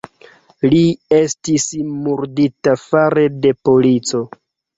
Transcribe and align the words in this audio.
Li 0.71 0.79
estis 1.17 1.65
murdita 2.07 2.75
fare 2.85 3.27
de 3.45 3.53
polico. 3.71 4.25